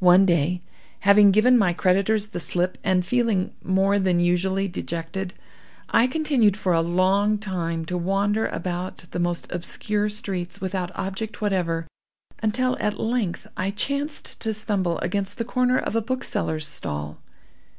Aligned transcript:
"One 0.00 0.26
day, 0.26 0.60
having 1.00 1.30
given 1.30 1.56
my 1.56 1.72
creditors 1.72 2.26
the 2.26 2.40
slip, 2.40 2.76
and 2.84 3.06
feeling 3.06 3.54
more 3.64 3.98
than 3.98 4.20
usually 4.20 4.68
dejected, 4.68 5.32
I 5.88 6.06
continued 6.08 6.58
for 6.58 6.74
a 6.74 6.82
long 6.82 7.38
time 7.38 7.86
to 7.86 7.96
wander 7.96 8.46
about 8.48 9.06
the 9.12 9.18
most 9.18 9.50
obscure 9.50 10.10
streets 10.10 10.60
without 10.60 10.94
object 10.94 11.40
whatever, 11.40 11.86
until 12.42 12.76
at 12.80 13.00
length 13.00 13.46
I 13.56 13.70
chanced 13.70 14.42
to 14.42 14.52
stumble 14.52 14.98
against 14.98 15.38
the 15.38 15.44
corner 15.46 15.78
of 15.78 15.96
a 15.96 16.02
bookseller's 16.02 16.68
stall. 16.68 17.22